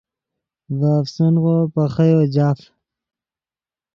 [0.77, 2.59] ڤے افسنغو پے خییو جاف